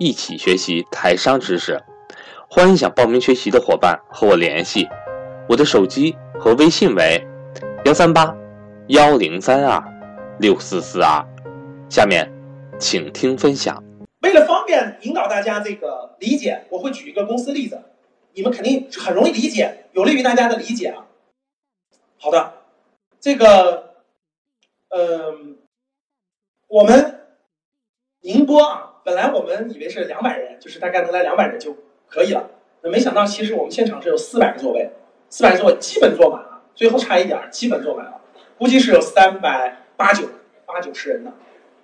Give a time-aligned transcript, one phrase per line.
[0.00, 1.78] 一起学习台商知识，
[2.48, 4.88] 欢迎想报名学习的伙伴和我联系，
[5.46, 7.22] 我的手机和微信为
[7.84, 8.34] 幺三八
[8.88, 9.78] 幺零三二
[10.38, 11.22] 六四四二。
[11.90, 12.32] 下面，
[12.78, 13.84] 请听分享。
[14.22, 17.82] 为了方便引导大家这个理解，我会举一个公司例子，
[18.32, 21.04] 你们肯定很容易理解，有利于大家的理解啊。
[22.18, 22.54] 好的，
[23.20, 23.96] 这个，
[24.88, 25.58] 嗯，
[26.68, 27.20] 我们
[28.22, 28.86] 宁波啊。
[29.10, 31.76] 本来我们以为是两百人，就是大概能来两百人就
[32.08, 32.48] 可以了。
[32.82, 34.88] 那没想到，其实我们现场是有四百个座位，
[35.28, 38.20] 四百个座位基本坐满了，最后差一点基本坐满了，
[38.56, 40.28] 估计是有三百八九
[40.64, 41.32] 八九十人的。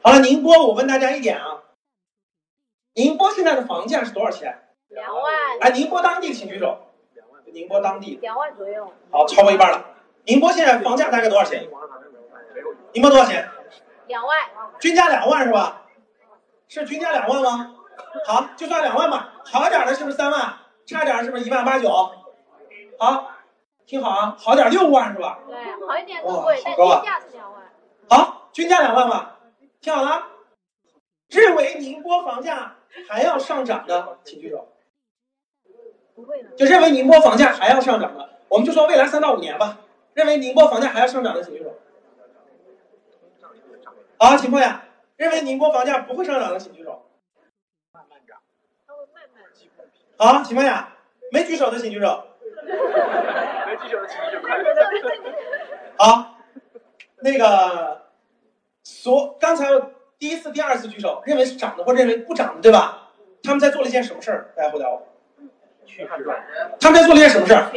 [0.00, 1.64] 好了，宁波，我问大家一点啊，
[2.94, 4.56] 宁波现在的房价是多少钱？
[4.86, 5.24] 两万。
[5.60, 6.78] 哎，宁波当地请举手。
[7.46, 8.20] 宁波当地。
[8.22, 8.92] 两万左右。
[9.10, 9.84] 好，超过一半了。
[10.26, 11.66] 宁波现在房价大概多少钱？
[12.92, 13.48] 宁波多少钱？
[14.06, 14.36] 两万。
[14.78, 15.82] 均价两万是吧？
[16.68, 17.74] 是均价两万吗？
[18.26, 19.34] 好，就算两万吧。
[19.44, 20.54] 好一点的是不是三万？
[20.86, 21.90] 差点是不是一万八九？
[22.98, 23.30] 好，
[23.86, 25.38] 听好啊，好点六万是吧？
[25.46, 27.62] 对，好一点更贵，但均价是两万。
[28.08, 29.38] 好，均价两万吧。
[29.80, 30.26] 听好了，
[31.28, 32.76] 认为宁波房价
[33.08, 34.68] 还要上涨的，请举手。
[36.14, 36.50] 不会的。
[36.56, 39.78] 就认为宁波房价还要上涨的，我们就说未来三到五年吧。
[40.14, 41.74] 认为宁波房价还要上涨的，请举手。
[44.18, 44.84] 好，请破呀。
[45.18, 47.10] 认为宁波房价不会上涨的，请举手。
[47.92, 48.38] 慢慢涨，
[48.86, 49.42] 它会慢慢
[50.16, 50.96] 好，请问呀，
[51.32, 52.24] 没举手的请举手。
[52.64, 54.62] 没举手的请举手，快
[55.96, 56.36] 好，
[57.16, 58.06] 那个，
[58.84, 59.66] 所刚才
[60.20, 63.10] 第一次、第二次举手，认为是涨的或认为不涨的，对吧？
[63.42, 64.52] 他们在做了一件什么事儿？
[64.56, 65.04] 大家回答我。
[66.78, 67.72] 他们在做了一件什么事儿？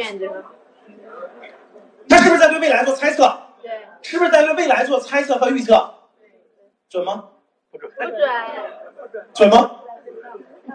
[2.08, 3.36] 他是不是在对未来做猜测？
[3.60, 3.84] 对。
[4.00, 5.94] 是不是在对未来做猜测和预测？
[6.88, 7.30] 准吗？
[7.72, 9.80] 不准，不准， 准吗？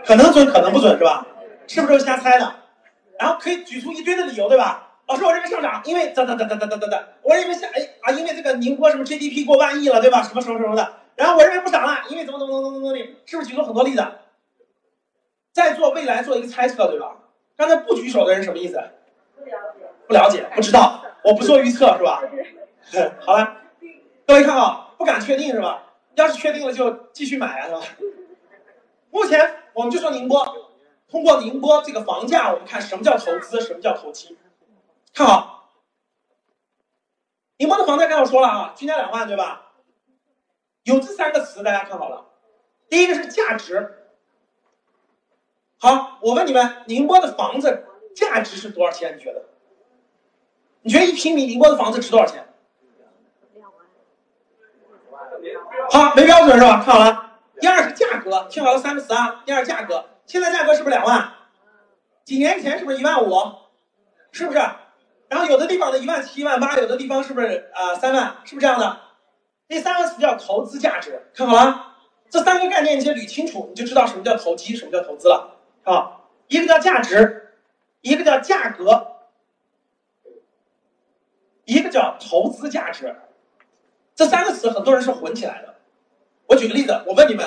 [0.03, 1.25] 可能准，可能不准，是吧？
[1.67, 2.55] 是不是都是瞎猜的？
[3.19, 4.95] 然后可以举出一堆的理由，对吧？
[5.07, 7.03] 老师，我认为上涨，因为等等等等等等等等。
[7.21, 10.23] 我认为下，哎啊，因为这个宁波什么 GDP 过万亿了，对吧？
[10.23, 10.93] 什么什么什么的。
[11.15, 14.05] 然后我认为不涨了，因为怎么怎么怎么怎么怎么的，是不是举出很多例子？
[15.53, 17.15] 在做未来做一个猜测，对吧？
[17.55, 18.79] 刚才不举手的人什么意思？
[20.07, 22.21] 不了解，不了解，不知道，我不做预测，是吧？
[23.25, 23.57] 好了，
[24.27, 25.83] 各位看好，不敢确定，是吧？
[26.17, 27.81] 要是确定了就继续买啊，是吧？
[29.11, 30.45] 目前我们就说宁波，
[31.07, 34.35] 通过宁波这个房价，我们看什么叫投资，什么叫投机。
[35.13, 35.71] 看好，
[37.57, 39.73] 宁波的房价刚才我说了啊，均价两万，对吧？
[40.83, 42.25] 有这三个词，大家看好了。
[42.89, 44.09] 第一个是价值。
[45.77, 47.85] 好，我问你们，宁波的房子
[48.15, 49.15] 价值是多少钱？
[49.15, 49.45] 你觉得？
[50.81, 52.47] 你觉得一平米宁波的房子值多少钱？
[55.89, 56.83] 好，没标准是吧？
[56.83, 57.31] 看好了。
[57.59, 59.41] 第二是价格，听好了三个词啊。
[59.45, 61.33] 第二价格，现在价格是不是两万？
[62.23, 63.35] 几年前是不是一万五？
[64.31, 64.59] 是不是？
[65.29, 68.35] 然后有的地方的一万七、一万八，有的地方是不是啊三万？
[68.43, 68.97] 是不是这样的？
[69.67, 71.95] 第三个词叫投资价值，看好了。
[72.29, 75.57] 这三个概念你先捋清楚，你就知道什么叫投机，什么叫投资了。
[75.83, 77.55] 啊，一个叫价值，
[78.01, 79.15] 一个叫价格，
[81.63, 83.15] 一个叫投资价值。
[84.13, 85.75] 这三个词很多人是混起来的。
[86.47, 87.45] 我举个例子，我问你们，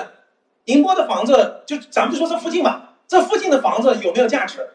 [0.65, 4.69] 宁波的房子就咱们就说这附近吧，这附近的房子有没有价值？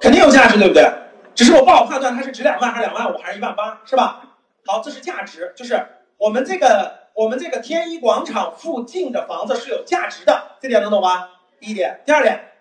[0.00, 0.88] 肯定有价值，对不对？
[1.34, 4.36] 只是我不好判断它是值两万还是两万五还是一万八，是吧？
[4.64, 5.84] 好，这是价值，就是
[6.16, 11.28] 我们这个我们这个天一广场附近的房子是有价值的，这点能懂吗？
[11.58, 12.52] 第一点，第二点，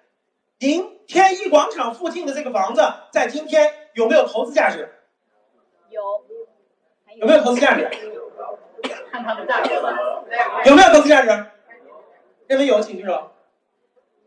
[0.60, 2.82] 您天一广场附近的这个房子
[3.12, 4.90] 在今天有没有投资价值？
[5.90, 6.02] 有。
[7.18, 7.90] 有没有投资价值？
[10.66, 11.28] 有没有投资价值？
[12.48, 13.32] 认为有，请举手。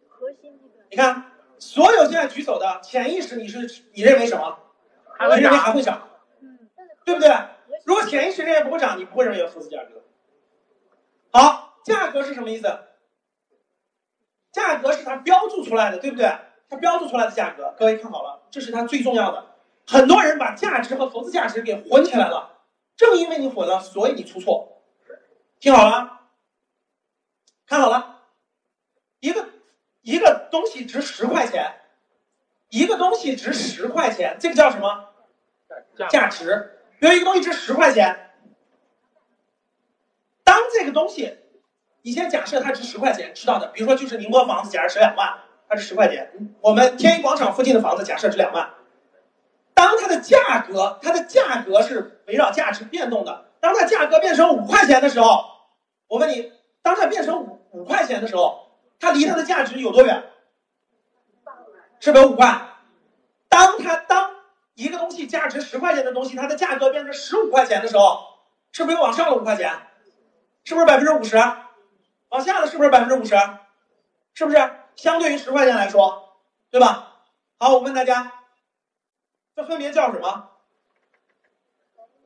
[0.08, 0.58] 核心
[0.88, 4.56] 你看，所有现在举手的，潜意识你是你认为什么？
[5.36, 6.08] 你认为还会涨，
[7.04, 7.28] 对不对？
[7.84, 10.02] 如果潜意识认为不会涨，你不会认为有投资价值。
[11.32, 12.78] 好，价格是什么意思？
[14.52, 16.30] 价格是它标注出来的，对不对？
[16.70, 19.44] 它标注出来的价格，各位看好了，这是它最重要的。
[19.86, 22.60] 很多人把价值和投资价值给混起来了。
[22.96, 24.82] 正因为你混了，所以你出错。
[25.60, 26.17] 听好了，
[27.68, 28.22] 看好了，
[29.20, 29.46] 一个
[30.00, 31.70] 一个东西值十块钱，
[32.70, 35.04] 一个东西值十块钱，这个叫什么？
[36.08, 36.80] 价值。
[36.98, 38.30] 比如一个东西值十块钱，
[40.42, 41.38] 当这个东西，
[42.00, 43.66] 你先假设它值十块钱，知道的。
[43.68, 45.38] 比如说就是宁波房子，假设值两万，
[45.68, 46.32] 它值十块钱。
[46.62, 48.74] 我们天一广场附近的房子假设值两万，
[49.74, 53.44] 当它的价格，它的价格是围绕价值变动的。
[53.60, 55.44] 当它价格变成五块钱的时候，
[56.08, 56.50] 我问你，
[56.82, 57.44] 当它变成
[57.78, 60.24] 五块钱的时候，它离它的价值有多远？
[62.00, 62.60] 是不是有五块？
[63.48, 64.34] 当它当
[64.74, 68.40] 一个东西价值十块钱的东西，它的价格变成十五块钱的时候，
[68.72, 69.72] 是不是又往上了五块钱？
[70.64, 71.36] 是不是百分之五十？
[72.30, 73.36] 往下了是不是百分之五十？
[74.34, 76.36] 是不是相对于十块钱来说，
[76.70, 77.14] 对吧？
[77.58, 78.32] 好，我问大家，
[79.54, 80.50] 这分别叫什么？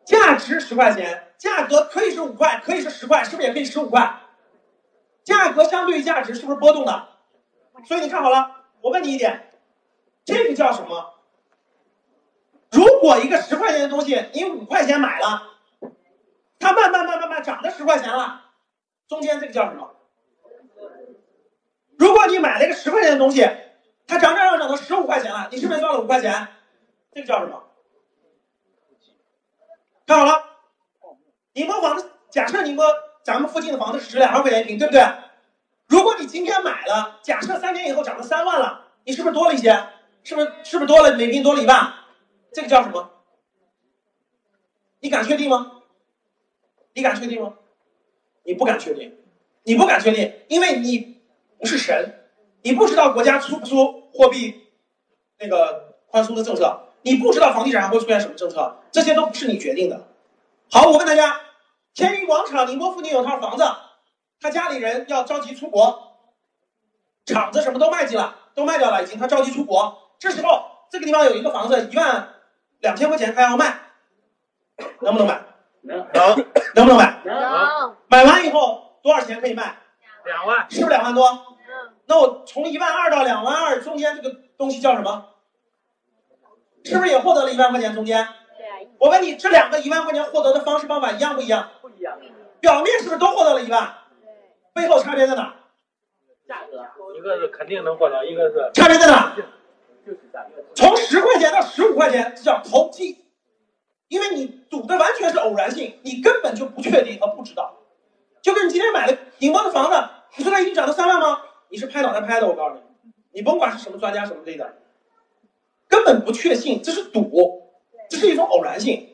[0.04, 4.18] 价值十块钱，价格可以是五块，可以是十块，是不是也可以十五块？
[5.24, 7.08] 价格相对于价值是不是波动的？
[7.86, 9.52] 所以你看好了，我问你一点，
[10.24, 11.14] 这个叫什么？
[12.70, 15.42] 如果一个十块钱的东西，你五块钱买了，
[16.58, 18.52] 它慢慢慢慢慢涨到十块钱了，
[19.08, 19.94] 中间这个叫什么？
[21.98, 23.48] 如果你买了一个十块钱的东西，
[24.06, 26.48] 它涨涨涨涨到十五块钱了，你是不是赚了五块钱？
[27.12, 27.62] 这个叫什么？
[30.06, 30.44] 看好了，
[31.52, 32.84] 宁波房子，假设宁波
[33.22, 35.02] 咱们附近的房子是值两万块钱一平，对不对？
[35.86, 39.86] 如果你今天买了，假设三年以后涨到三万了，你是不是多了一些？
[40.24, 41.92] 是不是是不是多了每平多了一万？
[42.52, 43.10] 这个叫什么？
[45.00, 45.72] 你敢确定吗？
[46.94, 47.54] 你敢确定吗？
[48.44, 49.16] 你不敢确定，
[49.64, 51.20] 你不敢确定，因为你
[51.58, 52.14] 不是神，
[52.62, 54.68] 你不知道国家出不出货币
[55.38, 60.08] 那个宽松的政策，你不知道房地产还会出现什么政策，这些都不是你决定的。
[60.70, 61.40] 好，我问大家，
[61.94, 63.64] 天宇广场宁波附近有套房子，
[64.40, 66.16] 他家里人要着急出国，
[67.26, 72.34] 厂子什么都卖尽了，都卖掉了已经，他着急出国，这时候这个地方有一个房子一万
[72.80, 73.78] 两千块钱，他要卖，
[75.00, 75.44] 能不能买？
[75.82, 77.20] 能能能不能买？
[77.24, 79.76] 能，买完以后多少钱可以卖？
[80.24, 81.26] 两万，是不是两万多？
[81.26, 85.28] 嗯，那我从一万二到两万二中间这个东西叫什么？
[86.84, 87.94] 是不是也获得了一万块钱？
[87.94, 88.26] 中间，
[89.02, 91.70] 我问你，这两个一万块钱获得的方式方法一样不一样？
[91.80, 92.16] 不一样，
[92.60, 93.92] 表面是不是都获得了一万？
[94.20, 94.30] 对，
[94.72, 95.56] 背后差别在哪？
[96.46, 96.86] 价格，
[97.18, 99.34] 一个是肯定能获得，一个是差别在哪？
[100.06, 100.62] 就是价格。
[100.76, 103.24] 从十块钱到十五块钱，这叫投机，
[104.06, 107.74] 因为你赌的完全是偶然性，你根本就不确定和不知道。
[108.40, 109.96] 就跟你今天买的宁波的房子，
[110.36, 111.42] 你说它已经涨到三万吗？
[111.70, 112.82] 你是拍脑袋拍的，我告诉你，
[113.32, 114.76] 你甭管是什么专家什么类的，
[115.88, 117.61] 根本不确信，这是赌，
[118.12, 119.08] 这是一种偶然性。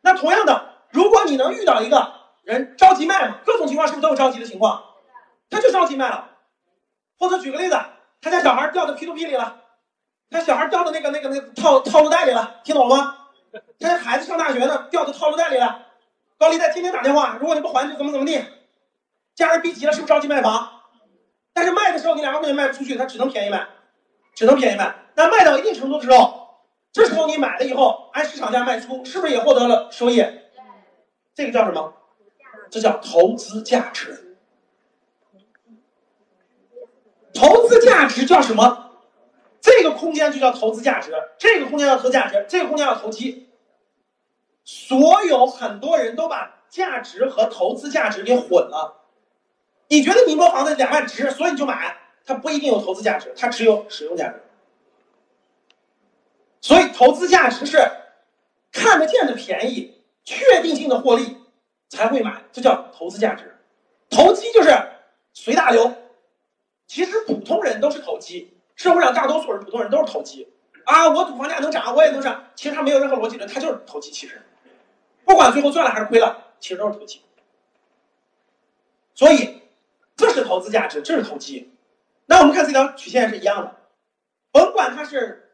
[0.00, 4.82] 那同样的，如果你能遇到一个人着急卖嘛，各种情况是不是都有着急的情况？
[5.48, 6.30] 他就着急卖了，
[7.16, 7.78] 或者举个例子，
[8.20, 9.62] 他家小孩掉到 P to P 里了。
[10.32, 13.16] 他小孩掉到那个那个那个套套路贷里了，听懂了吗？
[13.78, 15.86] 他家孩子上大学呢，掉到套路贷里了，
[16.38, 18.44] 高利贷天天打电话，如果你不还就怎么怎么地，
[19.36, 20.80] 家人逼急了，是不是着急卖房？
[21.52, 23.68] 但是卖的时候你两万块钱卖不出去，他只能便宜卖，
[24.34, 24.94] 只能便宜卖。
[25.14, 26.39] 那卖到一定程度的时候，
[26.92, 30.24] 这时候你买了以后按市场价卖出，是不是也获得了收益？
[31.34, 31.94] 这个叫什么？
[32.70, 34.36] 这叫投资价值。
[37.32, 38.90] 投资价值叫什么？
[39.60, 43.48] 这个空间就叫投资价值，这个空间叫投资价值，这个空间叫投机。
[44.64, 49.06] 所有很多人都把价值和投资价值给混了。
[49.88, 54.42] 你觉得宁波房子两万值，所以你就买，它不一定有投资价值，它只有使用价值。
[56.60, 57.78] 所以投资价值是
[58.72, 61.36] 看得见的便宜、确定性的获利
[61.88, 63.56] 才会买，这叫投资价值。
[64.08, 64.70] 投机就是
[65.32, 65.94] 随大流。
[66.86, 70.52] 其实普通人都是投机，社会上大多数人普通人都是投机
[70.84, 71.08] 啊！
[71.08, 72.50] 我赌房价能涨，我也能涨。
[72.56, 74.10] 其实他没有任何逻辑的，他就是投机。
[74.10, 74.42] 其实，
[75.24, 77.22] 不管最后赚了还是亏了，其实都是投机。
[79.14, 79.62] 所以，
[80.16, 81.72] 这是投资价值，这是投机。
[82.26, 83.76] 那我们看这条曲线是一样的，
[84.50, 85.49] 甭管它是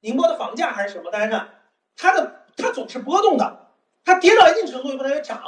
[0.00, 1.48] 宁波的房价还是什么，大家看
[1.96, 3.68] 它的它总是波动的，
[4.04, 5.42] 它跌到一定程度以后它会涨，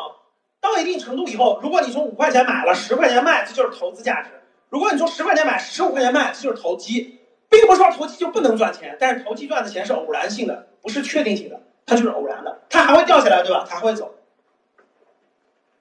[0.60, 4.30] 到一定程度以后，如果你从五块钱买了，十块钱卖，这就是投资价值。
[4.68, 13.66] 如果你从十块钱买，十五块钱卖，这就是投机，并不是说投机就不能赚钱，但是投机赚的钱是偶然性的，不是确定性的，它就是偶然的，它还会掉下来，对吧？
[13.68, 14.14] 它还会走。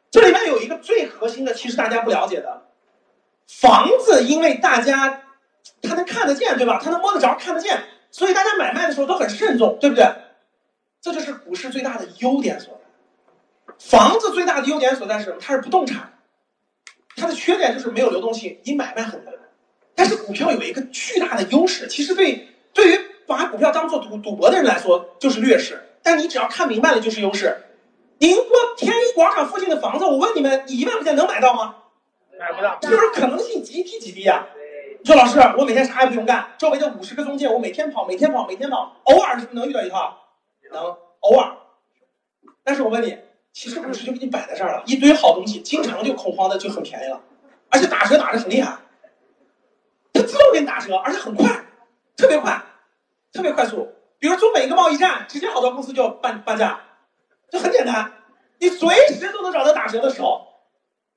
[0.09, 2.63] 这里面有一个最核心的，其实大家不了解的，
[3.47, 5.23] 房子因为大家
[5.81, 6.81] 他能看得见，对吧？
[6.83, 10.05] 他能摸得着、看得见，所以大家买卖的时候都很慎重，对不对？
[11.01, 13.73] 这就是股市最大的优点所在。
[13.79, 15.37] 房子最大的优点所在是什么？
[15.41, 16.19] 它是不动产。
[17.15, 19.33] 它的缺点就是没有流动性，你买卖很难。
[19.95, 27.57] 但是股票有一个巨大的优势，其实对对于把股票当做赌赌博的人来说就是劣势，但你只要看明白了就是优势。
[28.19, 28.45] 宁波
[28.77, 31.75] 天一广场附近的房子，我问你们，你一万块钱能买到吗？
[32.39, 32.79] 买不到。
[32.81, 34.47] 是不是可能性极低极低呀、
[35.03, 40.15] 你说老师，我每天啥也不用干，周围的五十个中介我每天跑，每天跑，每天跑，偶尔是不是能遇到一套？
[40.71, 41.57] 能，偶尔。
[42.63, 43.17] 但是我问你，
[43.51, 47.19] 其实股市就给你摆在这儿了，一堆好东西，经常就恐慌的就很便宜了，
[47.71, 48.77] 而且打折打的很厉害，
[50.13, 51.49] 它自动给你打折，而且很快，
[52.15, 52.61] 特别快，
[53.33, 53.91] 特别快速。
[54.19, 56.79] 比如中美一个贸易战，直接好多公司就要半半价，
[57.51, 58.13] 就很简单，
[58.59, 60.45] 你随时都能找到打折的时候，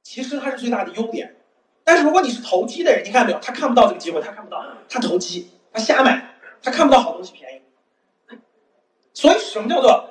[0.02, 1.36] 其实它是最大的优点。
[1.84, 3.38] 但是如果你是投机的人，你看到没有？
[3.40, 7.60] 他看不到这个机会，他看不到，他投机，他瞎买，他看不到好东西便宜。
[9.12, 10.10] 所以什么叫做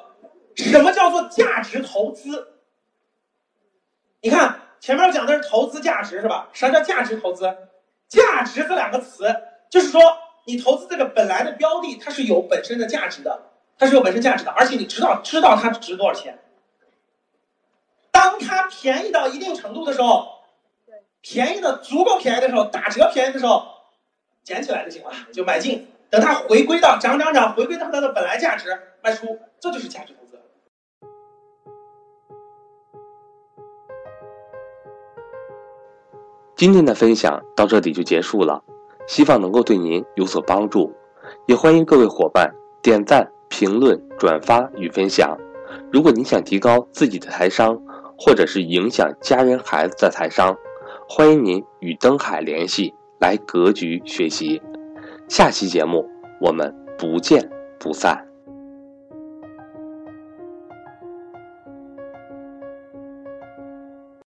[0.56, 2.54] 什么叫做价值投资？
[4.22, 6.48] 你看前面讲的是投资价值是吧？
[6.54, 7.54] 啥叫价值投资？
[8.08, 9.26] 价值这两个词，
[9.70, 10.00] 就是说
[10.46, 16.38] 你投资这个本来的标的，它是有本身的价值的，它是有本身价值的，而且你知道知道它值多少钱。
[18.12, 20.43] 当它便宜到一定程度的时候，
[21.24, 23.64] 便宜的足够便宜的时候，打折便宜的时候，
[24.44, 25.88] 捡起来就行了，就买进。
[26.10, 30.38] 等它回归到涨涨涨，回归到它的本来价值，卖出，这就是价值投资。
[36.58, 38.62] 今天的分享到这里就结束了，
[39.08, 40.94] 希望能够对您有所帮助，
[41.48, 45.38] 也欢迎各位伙伴点赞、评论、转发与分享。
[45.90, 47.82] 如果您想提高自己的财商，
[48.18, 50.56] 或者是影响家人孩子的财商，
[51.08, 54.62] 欢迎您与登海联系，来格局学习。
[55.28, 56.10] 下期节目
[56.42, 58.33] 我们不见不散。